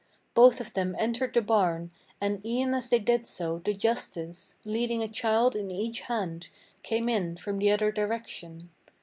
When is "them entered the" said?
0.73-1.43